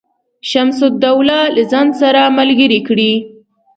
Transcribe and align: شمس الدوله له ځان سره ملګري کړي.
شمس 0.49 0.79
الدوله 0.89 1.37
له 1.55 1.63
ځان 1.71 1.87
سره 2.01 2.21
ملګري 2.37 2.79
کړي. 2.87 3.11